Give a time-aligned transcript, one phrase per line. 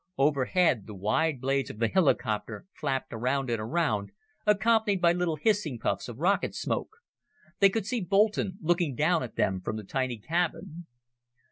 [0.17, 4.09] Overhead, the wide blades of the helicopter flapped around and around,
[4.47, 6.97] accompanied by little hissing puffs of rocket smoke.
[7.59, 10.87] They could see Boulton looking down at them from the tiny cabin.